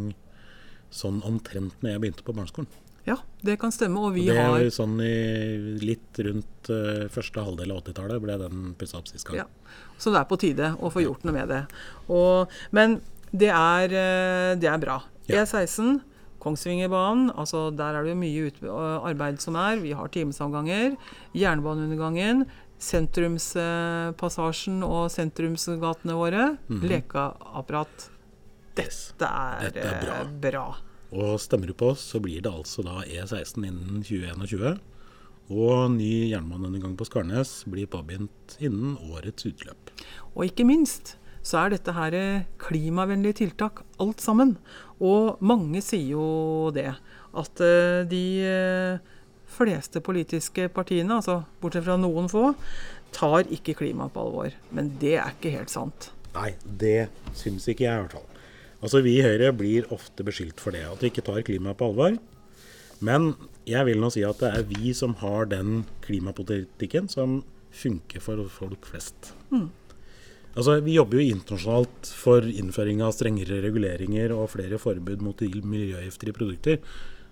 sånn 0.93 1.19
omtrent 1.27 1.73
når 1.81 1.91
jeg 1.95 2.03
begynte 2.05 2.25
på 2.25 2.33
barneskolen. 2.37 2.69
Ja, 3.05 3.17
det 3.41 3.57
kan 3.61 3.71
stemme. 3.71 3.99
Og 3.99 4.13
vi 4.13 4.25
det 4.27 4.37
har 4.37 4.69
sånn 4.73 4.99
i 5.01 5.57
litt 5.81 6.19
rundt 6.25 6.69
uh, 6.69 7.07
første 7.09 7.39
halvdel 7.45 7.71
av 7.71 7.77
80-tallet 7.83 8.21
ble 8.21 8.37
den 8.41 8.75
pussa 8.79 8.97
opp 8.99 9.07
sist 9.07 9.25
gang. 9.27 9.35
Ja. 9.41 9.45
Så 9.97 10.11
det 10.13 10.19
er 10.21 10.25
på 10.29 10.37
tide 10.39 10.73
å 10.79 10.89
få 10.91 11.01
gjort 11.03 11.23
noe 11.27 11.33
med 11.35 11.47
det. 11.51 11.63
Og, 12.09 12.47
men 12.75 12.99
det 13.31 13.49
er, 13.53 13.83
eh, 13.93 14.55
det 14.59 14.67
er 14.71 14.77
bra. 14.81 15.01
Ja. 15.29 15.35
E16, 15.43 15.99
Kongsvingerbanen, 16.39 17.31
altså 17.35 17.65
der 17.75 17.93
er 17.99 18.03
det 18.07 18.13
jo 18.13 18.19
mye 18.21 18.47
ut, 18.47 18.57
arbeid 19.03 19.41
som 19.43 19.55
er. 19.59 19.75
Vi 19.83 19.91
har 19.91 20.07
timesavganger. 20.07 20.95
Jernbaneundergangen. 21.35 22.45
Sentrumspassasjen 22.79 24.79
og 24.87 25.09
sentrumsgatene 25.11 26.15
våre. 26.15 26.53
Mhm. 26.69 26.87
Lekeapparat. 26.89 28.07
Dette 28.79 29.25
er, 29.27 29.67
Dette 29.67 29.83
er 29.83 29.99
bra. 30.05 30.15
eh, 30.21 30.27
bra. 30.47 30.63
Og 31.09 31.39
stemmer 31.41 31.69
du 31.69 31.73
på 31.77 31.93
oss, 31.93 32.03
så 32.11 32.21
blir 32.21 32.43
det 32.45 32.51
altså 32.51 32.85
da 32.85 33.01
E16 33.07 33.65
innen 33.65 34.03
2021. 34.05 34.77
Og 35.49 35.89
ny 35.95 36.29
jernbaneundergang 36.29 36.93
på 36.97 37.07
Skarnes 37.07 37.63
blir 37.65 37.89
påbegynt 37.89 38.59
innen 38.61 38.93
årets 39.09 39.47
utløp. 39.49 39.89
Og 40.35 40.45
ikke 40.45 40.67
minst 40.69 41.15
så 41.41 41.63
er 41.63 41.73
dette 41.73 41.95
her 41.95 42.13
eh, 42.17 42.47
klimavennlige 42.61 43.39
tiltak 43.41 43.81
alt 44.01 44.21
sammen. 44.21 44.57
Og 45.01 45.39
mange 45.41 45.81
sier 45.81 46.13
jo 46.13 46.69
det. 46.75 46.91
At 47.33 47.63
eh, 47.63 48.05
de 48.09 48.23
eh, 48.45 49.15
fleste 49.49 50.03
politiske 50.05 50.67
partiene, 50.69 51.17
altså 51.17 51.41
bortsett 51.61 51.87
fra 51.87 51.97
noen 51.97 52.29
få, 52.29 52.51
tar 53.15 53.49
ikke 53.49 53.77
klimaet 53.79 54.13
på 54.13 54.27
alvor. 54.27 54.53
Men 54.75 54.93
det 55.01 55.15
er 55.17 55.33
ikke 55.33 55.55
helt 55.55 55.73
sant. 55.73 56.11
Nei, 56.35 56.51
det 56.61 57.09
syns 57.33 57.65
ikke 57.71 57.87
jeg 57.87 57.95
i 57.95 58.03
hvert 58.05 58.19
fall. 58.19 58.38
Altså 58.79 59.01
Vi 59.03 59.17
i 59.19 59.23
Høyre 59.25 59.51
blir 59.55 59.89
ofte 59.91 60.23
beskyldt 60.23 60.61
for 60.63 60.75
det, 60.75 60.85
at 60.87 61.01
vi 61.03 61.11
ikke 61.11 61.25
tar 61.27 61.43
klimaet 61.47 61.79
på 61.79 61.89
alvor. 61.91 62.15
Men 63.03 63.33
jeg 63.67 63.85
vil 63.87 63.99
nå 64.01 64.09
si 64.11 64.23
at 64.27 64.39
det 64.43 64.51
er 64.55 64.67
vi 64.67 64.93
som 64.95 65.15
har 65.21 65.49
den 65.51 65.83
klimapolitikken 66.03 67.07
som 67.11 67.41
funker 67.75 68.23
for 68.23 68.41
folk 68.51 68.87
flest. 68.89 69.33
Altså, 70.55 70.79
Vi 70.81 70.97
jobber 70.97 71.19
jo 71.19 71.35
internasjonalt 71.35 72.09
for 72.17 72.43
innføring 72.43 73.03
av 73.05 73.13
strengere 73.15 73.61
reguleringer 73.63 74.33
og 74.35 74.51
flere 74.55 74.79
forbud 74.81 75.21
mot 75.23 75.39
miljøgifter 75.39 76.31
i 76.31 76.35
produkter. 76.35 76.79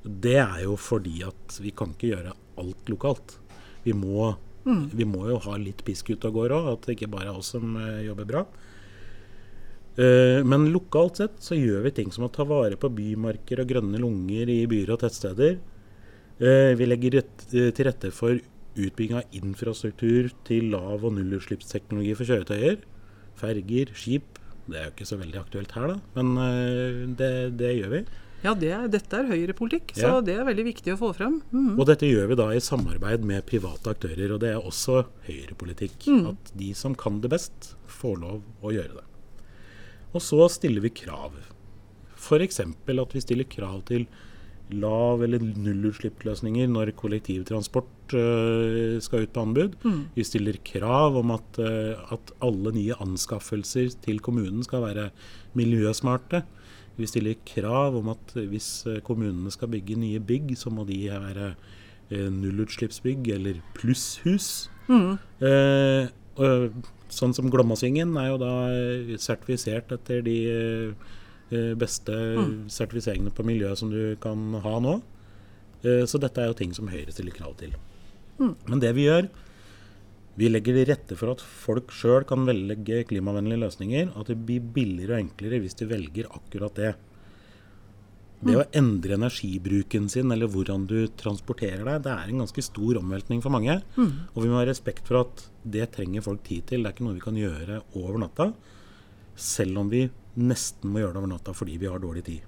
Det 0.04 0.38
er 0.40 0.64
jo 0.64 0.78
fordi 0.80 1.24
at 1.26 1.58
vi 1.60 1.74
kan 1.76 1.96
ikke 1.96 2.14
gjøre 2.14 2.36
alt 2.62 2.92
lokalt. 2.92 3.40
Vi 3.84 3.96
må, 3.98 4.36
vi 4.68 5.08
må 5.08 5.28
jo 5.32 5.42
ha 5.48 5.58
litt 5.60 5.84
pisk 5.88 6.14
ute 6.14 6.30
og 6.30 6.38
går 6.38 6.56
òg, 6.56 6.72
at 6.74 6.88
det 6.88 6.98
ikke 6.98 7.12
bare 7.12 7.32
er 7.32 7.40
oss 7.40 7.52
som 7.56 7.76
eh, 7.82 8.06
jobber 8.08 8.30
bra. 8.30 8.46
Eh, 9.98 10.44
Men 10.46 10.68
lokalt 10.74 11.18
sett 11.18 11.40
så 11.42 11.58
gjør 11.58 11.82
vi 11.88 11.92
ting 11.92 12.12
som 12.14 12.28
å 12.28 12.32
ta 12.32 12.44
vare 12.46 12.78
på 12.78 12.90
bymarker 12.94 13.64
og 13.64 13.68
grønne 13.72 13.98
lunger 14.02 14.50
i 14.54 14.60
byer 14.70 14.92
og 14.94 15.00
tettsteder. 15.02 15.58
Eh, 16.40 16.76
Vi 16.78 16.86
legger 16.86 17.18
eh, 17.24 17.72
til 17.72 17.86
rette 17.90 18.12
for 18.14 18.38
utbygging 18.78 19.18
av 19.18 19.24
infrastruktur 19.34 20.30
til 20.46 20.70
lav- 20.70 21.04
og 21.04 21.16
nullutslippsteknologi 21.18 22.14
for 22.16 22.30
kjøretøyer. 22.30 22.78
Ferger, 23.38 23.90
skip. 23.98 24.38
Det 24.70 24.78
er 24.78 24.86
jo 24.90 24.94
ikke 24.94 25.08
så 25.10 25.18
veldig 25.18 25.40
aktuelt 25.42 25.72
her, 25.72 25.88
da, 25.88 25.98
men 26.18 27.16
det, 27.16 27.30
det 27.58 27.70
gjør 27.80 27.90
vi. 27.94 28.00
Ja, 28.44 28.52
det 28.54 28.72
dette 28.94 29.18
er 29.18 29.30
høyrepolitikk, 29.32 29.94
så 29.96 30.10
Ja. 30.18 30.22
det 30.22 30.36
er 30.38 30.44
veldig 30.46 30.66
viktig 30.68 30.94
å 30.94 31.00
få 31.00 31.16
frem. 31.16 31.42
Mhm. 31.50 31.80
Og 31.80 31.88
dette 31.88 32.06
gjør 32.06 32.28
vi 32.28 32.36
da 32.36 32.50
i 32.54 32.60
samarbeid 32.60 33.24
med 33.26 33.46
private 33.48 33.96
aktører, 33.96 34.34
og 34.36 34.42
det 34.44 34.52
er 34.54 34.60
også 34.62 35.06
høyrepolitikk. 35.26 36.06
At 36.30 36.52
de 36.56 36.74
som 36.76 36.94
kan 36.94 37.22
det 37.22 37.32
best, 37.32 37.74
får 37.88 38.20
lov 38.22 38.44
å 38.62 38.70
gjøre 38.76 39.00
det. 39.00 39.06
Og 40.14 40.24
så 40.24 40.48
stiller 40.52 40.84
vi 40.84 40.94
krav. 41.04 41.36
F.eks. 42.18 42.60
at 42.60 43.14
vi 43.14 43.22
stiller 43.22 43.48
krav 43.50 43.84
til 43.88 44.08
lav- 44.72 45.24
eller 45.24 45.40
nullutslippsløsninger 45.40 46.68
når 46.68 46.92
kollektivtransport 47.00 48.16
uh, 48.18 48.98
skal 49.04 49.24
ut 49.24 49.34
på 49.34 49.46
anbud. 49.46 49.78
Vi 50.16 50.26
stiller 50.28 50.60
krav 50.66 51.16
om 51.22 51.32
at, 51.32 51.60
uh, 51.60 52.14
at 52.14 52.34
alle 52.44 52.74
nye 52.76 52.98
anskaffelser 53.00 53.96
til 54.04 54.20
kommunen 54.20 54.64
skal 54.64 54.84
være 54.84 55.10
miljøsmarte. 55.56 56.44
Vi 56.98 57.08
stiller 57.08 57.38
krav 57.46 57.96
om 58.00 58.10
at 58.10 58.34
hvis 58.50 58.88
øh, 58.90 59.02
kommunene 59.06 59.52
skal 59.54 59.70
bygge 59.70 60.00
nye 60.02 60.20
bygg, 60.20 60.56
så 60.58 60.72
må 60.74 60.82
de 60.84 61.12
være 61.14 61.52
nullutslippsbygg 62.10 63.28
eller 63.36 63.60
plusshus. 63.76 64.72
Eh, 64.90 66.08
og 66.42 66.72
sånn 67.14 67.36
som 67.36 67.52
Glommasvingen 67.54 68.16
er 68.20 68.32
jo 68.32 68.42
da 68.42 68.54
eh, 68.72 69.14
sertifisert 69.22 69.94
etter 69.96 70.26
de 70.26 70.40
beste 71.80 72.12
mm. 72.12 72.66
sertifiseringene 72.68 73.32
på 73.32 73.46
miljøet 73.48 73.80
som 73.80 73.88
du 73.88 74.18
kan 74.20 74.58
ha 74.66 74.74
nå. 74.84 74.98
Eh, 75.84 76.06
så 76.10 76.20
dette 76.22 76.42
er 76.42 76.52
jo 76.52 76.58
ting 76.58 76.74
som 76.76 76.90
Høyre 76.92 77.14
stiller 77.14 77.36
krav 77.36 77.58
til. 77.62 77.76
Men 78.38 78.82
det 78.82 78.94
vi 78.98 79.08
gjør, 79.08 79.30
vi 80.38 80.50
legger 80.52 80.78
til 80.78 80.90
rette 80.92 81.18
for 81.18 81.34
at 81.34 81.42
folk 81.42 81.94
sjøl 81.96 82.26
kan 82.30 82.46
velge 82.46 83.04
klimavennlige 83.10 83.64
løsninger, 83.64 84.12
at 84.14 84.30
det 84.30 84.38
blir 84.46 84.66
billigere 84.76 85.18
og 85.18 85.24
enklere 85.24 85.62
hvis 85.64 85.78
de 85.80 85.90
velger 85.90 86.30
akkurat 86.30 86.78
det. 86.78 86.94
Det 88.38 88.54
å 88.54 88.66
endre 88.78 89.16
energibruken 89.18 90.08
sin, 90.14 90.32
eller 90.32 90.48
hvordan 90.48 90.86
du 90.86 91.08
transporterer 91.18 91.84
deg, 91.88 92.04
det 92.06 92.12
er 92.14 92.30
en 92.30 92.44
ganske 92.44 92.62
stor 92.62 93.00
omveltning 93.00 93.42
for 93.42 93.50
mange. 93.50 93.80
Og 94.36 94.44
vi 94.44 94.50
må 94.52 94.60
ha 94.60 94.66
respekt 94.70 95.08
for 95.10 95.24
at 95.24 95.48
det 95.66 95.92
trenger 95.96 96.22
folk 96.22 96.44
tid 96.44 96.68
til. 96.70 96.84
Det 96.84 96.92
er 96.92 96.94
ikke 96.94 97.08
noe 97.08 97.18
vi 97.18 97.26
kan 97.26 97.40
gjøre 97.40 97.82
over 97.96 98.20
natta. 98.22 98.52
Selv 99.36 99.82
om 99.82 99.90
vi 99.90 100.04
nesten 100.38 100.94
må 100.94 101.02
gjøre 101.02 101.14
det 101.16 101.22
over 101.24 101.34
natta 101.34 101.54
fordi 101.58 101.80
vi 101.82 101.90
har 101.90 102.00
dårlig 102.00 102.24
tid. 102.30 102.42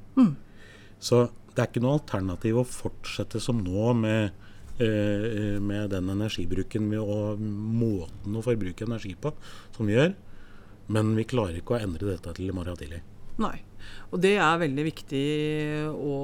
Så 0.99 1.29
det 1.55 1.63
er 1.63 1.71
ikke 1.71 1.81
noe 1.81 1.97
alternativ 1.97 2.61
å 2.61 2.67
fortsette 2.67 3.41
som 3.41 3.63
nå 3.63 3.93
med, 3.97 4.31
eh, 4.79 5.57
med 5.59 5.89
den 5.89 6.09
energibruken 6.09 6.89
vi- 6.89 6.97
og 6.97 7.39
måten 7.39 8.35
å 8.35 8.43
forbruke 8.43 8.85
energi 8.85 9.15
på 9.15 9.33
som 9.75 9.87
vi 9.87 9.93
gjør. 9.93 10.13
Men 10.89 11.15
vi 11.15 11.23
klarer 11.23 11.57
ikke 11.57 11.77
å 11.77 11.81
endre 11.81 12.13
dette 12.13 12.33
til 12.35 12.49
i 12.49 12.53
morgen 12.53 12.77
tidlig. 12.77 13.01
Nei. 13.39 13.57
Og 14.09 14.21
det 14.23 14.35
er 14.41 14.61
veldig 14.61 14.85
viktig 14.87 15.25
å 15.93 16.15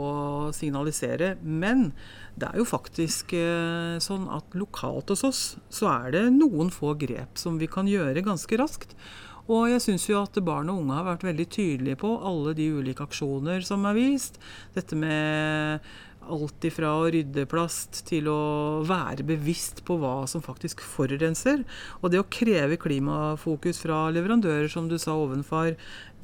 signalisere. 0.56 1.36
Men 1.42 1.92
det 2.36 2.50
er 2.50 2.60
jo 2.60 2.68
faktisk 2.68 3.36
eh, 3.38 3.98
sånn 4.04 4.26
at 4.34 4.58
lokalt 4.58 5.14
hos 5.14 5.24
oss 5.28 5.44
så 5.74 5.92
er 5.94 6.16
det 6.18 6.26
noen 6.36 6.74
få 6.74 6.96
grep 7.00 7.40
som 7.40 7.60
vi 7.62 7.70
kan 7.72 7.88
gjøre 7.90 8.26
ganske 8.26 8.60
raskt. 8.60 8.98
Og 9.46 9.68
jeg 9.70 9.84
syns 9.84 10.08
jo 10.10 10.18
at 10.24 10.38
barn 10.42 10.72
og 10.74 10.82
unge 10.82 10.98
har 10.98 11.06
vært 11.06 11.28
veldig 11.28 11.46
tydelige 11.54 12.02
på 12.02 12.16
alle 12.26 12.56
de 12.58 12.66
ulike 12.74 13.06
aksjoner 13.06 13.62
som 13.66 13.86
er 13.86 13.98
vist. 13.98 14.40
Dette 14.74 14.98
med 14.98 15.86
alt 16.32 16.66
ifra 16.68 16.92
å 16.98 17.06
rydde 17.14 17.46
plast 17.50 18.02
til 18.10 18.30
å 18.32 18.40
være 18.88 19.26
bevisst 19.28 19.84
på 19.88 19.98
hva 20.02 20.26
som 20.30 20.44
faktisk 20.46 20.84
forurenser. 20.86 21.64
Og 22.02 22.12
det 22.14 22.22
å 22.22 22.28
kreve 22.32 22.80
klimafokus 22.82 23.82
fra 23.84 24.06
leverandører, 24.16 24.68
som 24.72 24.90
du 24.92 24.98
sa 25.02 25.16
ovenfor, 25.20 25.76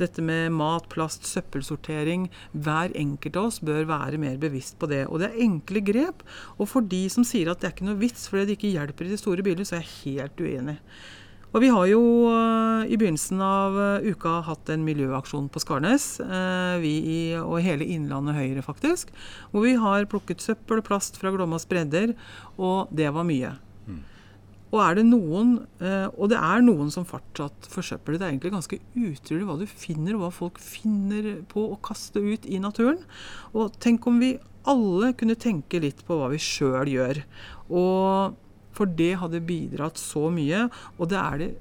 dette 0.02 0.24
med 0.26 0.54
mat, 0.56 0.88
plast, 0.90 1.28
søppelsortering 1.30 2.30
Hver 2.52 2.94
enkelt 2.98 3.38
av 3.38 3.50
oss 3.52 3.60
bør 3.62 3.86
være 3.90 4.20
mer 4.22 4.38
bevisst 4.42 4.80
på 4.82 4.90
det. 4.90 5.04
Og 5.08 5.22
det 5.22 5.30
er 5.30 5.42
enkle 5.46 5.84
grep. 5.86 6.26
Og 6.58 6.70
for 6.72 6.86
de 6.86 7.04
som 7.14 7.28
sier 7.28 7.52
at 7.52 7.62
det 7.62 7.70
er 7.70 7.76
ikke 7.76 7.90
noe 7.92 8.02
vits 8.02 8.28
fordi 8.32 8.50
det 8.50 8.60
ikke 8.60 8.76
hjelper 8.76 9.08
i 9.08 9.14
de 9.14 9.20
store 9.22 9.46
bilene, 9.46 9.68
så 9.68 9.78
er 9.78 9.86
jeg 9.86 9.98
helt 10.18 10.42
uenig. 10.42 10.80
Og 11.52 11.60
vi 11.60 11.70
har 11.72 11.88
jo 11.90 12.02
uh, 12.32 12.88
i 12.88 12.96
begynnelsen 12.96 13.42
av 13.44 13.76
uh, 13.76 14.06
uka 14.08 14.38
hatt 14.48 14.70
en 14.72 14.86
miljøaksjon 14.88 15.50
på 15.52 15.60
Skarnes, 15.60 16.14
uh, 16.24 16.80
vi 16.80 16.94
i, 17.04 17.18
og 17.36 17.60
hele 17.66 17.88
Innlandet 17.92 18.38
Høyre 18.38 18.64
faktisk, 18.64 19.12
hvor 19.52 19.66
vi 19.66 19.76
har 19.80 20.08
plukket 20.12 20.44
søppel 20.44 20.80
og 20.80 20.88
plast 20.88 21.20
fra 21.20 21.34
Glommas 21.36 21.68
bredder, 21.68 22.14
og 22.56 22.94
det 22.96 23.10
var 23.12 23.28
mye. 23.28 23.52
Mm. 23.84 24.00
Og 24.72 24.80
er 24.86 24.96
det 25.02 25.04
noen, 25.10 25.50
og 26.16 26.30
det 26.32 26.38
er 26.40 26.62
noen 26.64 26.88
som 26.94 27.04
fortsatt 27.04 27.68
forsøpler. 27.74 28.16
Det 28.16 28.24
er 28.24 28.30
egentlig 28.30 28.54
ganske 28.54 28.78
utrolig 28.96 29.48
hva 29.50 29.58
du 29.60 29.66
finner, 29.68 30.16
og 30.16 30.22
hva 30.22 30.30
folk 30.32 30.62
finner 30.64 31.28
på 31.52 31.66
å 31.74 31.80
kaste 31.84 32.24
ut 32.24 32.48
i 32.48 32.62
naturen. 32.64 33.02
Og 33.52 33.76
tenk 33.84 34.08
om 34.08 34.22
vi 34.24 34.38
alle 34.72 35.12
kunne 35.20 35.36
tenke 35.36 35.82
litt 35.84 36.06
på 36.08 36.16
hva 36.16 36.32
vi 36.32 36.40
sjøl 36.40 36.88
gjør. 36.94 37.20
Og 37.68 38.40
for 38.82 38.90
det 38.98 39.14
hadde 39.22 39.44
bidratt 39.46 40.02
så 40.02 40.30
mye. 40.34 40.66
Og 40.98 41.12
det 41.12 41.20
er 41.22 41.42
det 41.42 41.52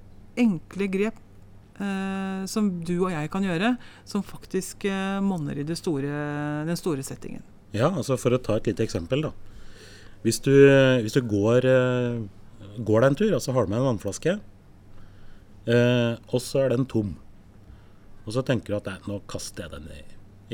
enkle 0.41 0.89
grep 0.89 1.21
eh, 1.77 2.43
som 2.49 2.73
du 2.87 2.95
og 2.97 3.13
jeg 3.13 3.31
kan 3.33 3.45
gjøre, 3.45 3.75
som 4.09 4.25
faktisk 4.25 4.89
eh, 4.89 5.21
monner 5.25 5.61
i 5.61 5.67
store, 5.77 6.25
den 6.69 6.81
store 6.81 7.05
settingen. 7.07 7.45
Ja, 7.77 7.91
altså 7.91 8.17
for 8.19 8.35
å 8.35 8.43
ta 8.43 8.57
et 8.59 8.71
lite 8.71 8.87
eksempel, 8.87 9.29
da. 9.29 9.35
Hvis 10.25 10.41
du, 10.45 10.53
hvis 11.05 11.17
du 11.17 11.23
går, 11.29 11.67
eh, 11.69 12.23
går, 12.81 13.05
deg 13.05 13.11
en 13.11 13.19
tur, 13.21 13.35
og 13.37 13.45
så 13.45 13.55
har 13.57 13.67
du 13.67 13.73
med 13.73 13.81
en 13.81 13.91
vannflaske, 13.93 14.39
eh, 15.69 16.15
og 16.29 16.41
så 16.45 16.65
er 16.65 16.75
den 16.75 16.89
tom. 16.89 17.15
Og 18.27 18.35
så 18.37 18.45
tenker 18.47 18.75
du 18.75 18.81
at 18.81 19.09
nå 19.09 19.23
kaster 19.31 19.67
jeg 19.67 19.77
den 19.77 19.89
i, 19.95 20.03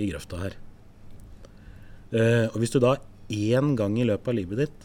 i 0.02 0.11
grøfta 0.11 0.42
her. 0.42 0.58
Eh, 2.14 2.46
og 2.52 2.61
hvis 2.62 2.75
du 2.75 2.78
da 2.82 2.94
én 3.32 3.75
gang 3.78 3.96
i 3.99 4.06
løpet 4.06 4.30
av 4.30 4.37
livet 4.38 4.61
ditt 4.62 4.85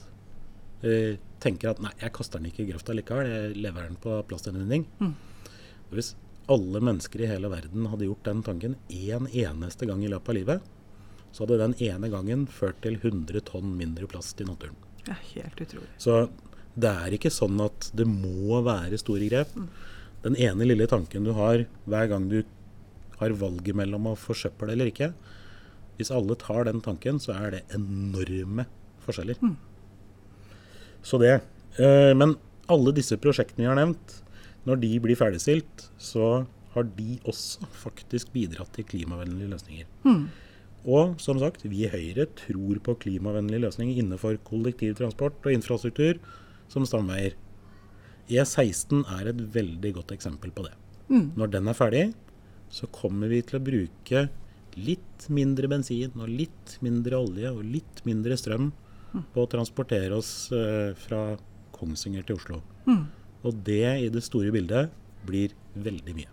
eh, 0.82 1.20
tenker 1.42 1.72
at 1.72 1.82
nei, 1.84 1.94
jeg 2.02 2.14
kaster 2.16 2.42
den 2.42 2.52
ikke 2.52 2.66
i 2.66 2.70
grøfta 2.72 2.96
likevel, 2.96 3.30
jeg 3.30 3.56
lever 3.58 3.88
den 3.88 3.98
på 4.02 4.18
plastgjenvinning. 4.30 4.86
Mm. 5.02 5.16
Hvis 5.92 6.14
alle 6.52 6.82
mennesker 6.84 7.24
i 7.24 7.30
hele 7.30 7.50
verden 7.52 7.88
hadde 7.92 8.08
gjort 8.08 8.28
den 8.28 8.44
tanken 8.46 8.78
én 8.90 9.26
en 9.26 9.28
eneste 9.28 9.88
gang 9.90 10.04
i 10.04 10.12
løpet 10.12 10.34
av 10.34 10.38
livet, 10.38 10.70
så 11.32 11.46
hadde 11.46 11.60
den 11.62 11.76
ene 11.84 12.10
gangen 12.12 12.46
ført 12.52 12.82
til 12.84 12.98
100 13.00 13.44
tonn 13.48 13.76
mindre 13.78 14.08
plast 14.12 14.42
i 14.44 14.48
naturen. 14.48 14.76
Ja, 15.08 15.16
helt 15.34 15.62
utrolig. 15.64 15.90
Så 16.02 16.26
det 16.76 16.92
er 16.92 17.16
ikke 17.16 17.32
sånn 17.34 17.60
at 17.64 17.90
det 17.98 18.08
må 18.08 18.62
være 18.66 19.00
store 19.00 19.28
grep. 19.32 19.54
Mm. 19.56 19.70
Den 20.26 20.38
ene 20.38 20.68
lille 20.68 20.88
tanken 20.92 21.26
du 21.26 21.34
har 21.38 21.66
hver 21.90 22.12
gang 22.12 22.28
du 22.32 22.42
har 23.22 23.34
valget 23.38 23.78
mellom 23.78 24.12
å 24.12 24.18
forsøple 24.20 24.74
eller 24.74 24.92
ikke, 24.92 25.12
hvis 25.98 26.12
alle 26.14 26.36
tar 26.40 26.66
den 26.66 26.82
tanken, 26.82 27.20
så 27.22 27.36
er 27.38 27.52
det 27.54 27.66
enorme 27.78 28.66
forskjeller. 29.06 29.38
Mm. 29.42 29.58
Så 31.06 31.20
det. 31.22 31.40
Eh, 31.82 32.14
men 32.18 32.36
alle 32.72 32.94
disse 32.96 33.18
prosjektene 33.22 33.66
vi 33.66 33.70
har 33.70 33.80
nevnt, 33.80 34.18
når 34.68 34.82
de 34.84 34.92
blir 35.04 35.18
ferdigstilt, 35.18 35.88
så 35.98 36.46
har 36.76 36.88
de 36.98 37.18
også 37.28 37.68
faktisk 37.84 38.32
bidratt 38.36 38.72
til 38.76 38.88
klimavennlige 38.88 39.52
løsninger. 39.52 39.90
Mm. 40.06 40.26
Og 40.92 41.18
som 41.22 41.38
sagt, 41.42 41.66
vi 41.68 41.84
i 41.86 41.92
Høyre 41.92 42.26
tror 42.38 42.80
på 42.86 42.98
klimavennlige 43.04 43.66
løsninger 43.68 44.02
innenfor 44.02 44.40
kollektivtransport 44.48 45.44
og 45.46 45.54
infrastruktur 45.54 46.22
som 46.72 46.88
stamveier. 46.88 47.36
E16 48.32 49.04
er 49.20 49.30
et 49.30 49.42
veldig 49.54 49.92
godt 50.00 50.14
eksempel 50.16 50.54
på 50.56 50.66
det. 50.66 50.74
Mm. 51.12 51.34
Når 51.38 51.52
den 51.58 51.68
er 51.68 51.78
ferdig, 51.78 52.06
så 52.72 52.88
kommer 52.96 53.30
vi 53.32 53.42
til 53.44 53.60
å 53.60 53.66
bruke 53.66 54.28
litt 54.80 55.26
mindre 55.28 55.68
bensin 55.68 56.16
og 56.16 56.32
litt 56.32 56.78
mindre 56.86 57.20
olje 57.20 57.52
og 57.52 57.66
litt 57.68 58.00
mindre 58.08 58.38
strøm 58.40 58.70
på 59.12 59.44
å 59.44 59.50
transportere 59.50 60.16
oss 60.18 60.52
uh, 60.54 60.92
fra 60.98 61.36
Kongsvinger 61.76 62.26
til 62.28 62.40
Oslo. 62.40 62.62
Mm. 62.86 63.04
Og 63.48 63.58
det 63.66 63.84
i 64.06 64.12
det 64.14 64.24
store 64.26 64.54
bildet 64.54 64.94
blir 65.28 65.56
veldig 65.74 66.16
mye. 66.18 66.32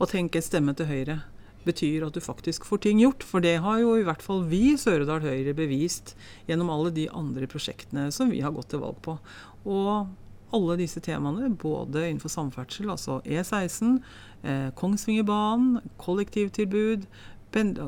Å 0.00 0.08
tenke 0.10 0.42
stemme 0.42 0.74
til 0.76 0.88
Høyre 0.90 1.20
betyr 1.64 2.04
at 2.06 2.16
du 2.16 2.20
faktisk 2.24 2.66
får 2.68 2.82
ting 2.84 3.00
gjort. 3.02 3.24
For 3.26 3.44
det 3.44 3.56
har 3.64 3.80
jo 3.82 3.94
i 3.98 4.04
hvert 4.06 4.24
fall 4.24 4.44
vi 4.50 4.66
i 4.72 4.80
Sør-Odal 4.80 5.24
Høyre 5.24 5.54
bevist 5.56 6.14
gjennom 6.48 6.72
alle 6.72 6.92
de 6.94 7.08
andre 7.12 7.48
prosjektene 7.50 8.10
som 8.14 8.32
vi 8.32 8.42
har 8.44 8.54
gått 8.56 8.72
til 8.74 8.84
valg 8.84 9.00
på. 9.04 9.16
Og 9.64 10.12
alle 10.54 10.76
disse 10.78 11.00
temaene, 11.02 11.48
både 11.58 12.04
innenfor 12.06 12.30
samferdsel, 12.30 12.90
altså 12.92 13.18
E16, 13.26 13.96
eh, 14.46 14.68
Kongsvingerbanen, 14.78 15.80
kollektivtilbud, 15.98 17.08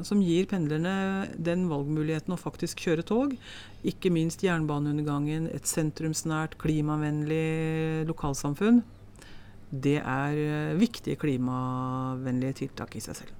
som 0.07 0.21
gir 0.23 0.47
pendlerne 0.51 1.27
den 1.37 1.67
valgmuligheten 1.71 2.35
å 2.35 2.41
faktisk 2.41 2.85
kjøre 2.87 3.05
tog. 3.07 3.35
Ikke 3.87 4.13
minst 4.15 4.45
jernbaneundergangen, 4.47 5.49
et 5.53 5.67
sentrumsnært, 5.69 6.57
klimavennlig 6.63 8.07
lokalsamfunn. 8.09 8.83
Det 9.71 9.99
er 9.99 10.39
eh, 10.39 10.77
viktige 10.79 11.19
klimavennlige 11.19 12.63
tiltak 12.63 12.95
i 12.97 13.03
seg 13.03 13.19
selv. 13.19 13.33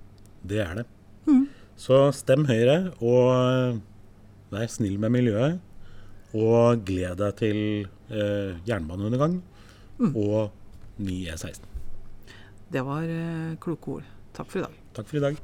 Det 0.43 0.59
er 0.63 0.81
det. 0.81 0.87
Mm. 1.27 1.47
Så 1.79 2.01
stem 2.17 2.47
Høyre, 2.49 2.93
og 2.99 3.31
eh, 3.37 3.79
vær 4.53 4.71
snill 4.73 4.99
med 5.03 5.15
miljøet. 5.15 5.63
Og 6.37 6.83
gled 6.85 7.21
deg 7.23 7.37
til 7.39 7.59
eh, 8.11 8.57
jernbaneundergang 8.67 9.39
mm. 10.01 10.13
og 10.13 10.51
ny 11.01 11.23
E16. 11.31 11.63
Det 12.73 12.83
var 12.85 13.07
eh, 13.07 13.55
kloke 13.63 14.01
ord. 14.01 14.09
Takk 14.37 14.51
for 14.51 14.61
i 14.61 14.67
dag. 14.67 14.81
Takk 14.97 15.13
for 15.13 15.21
i 15.21 15.25
dag. 15.29 15.39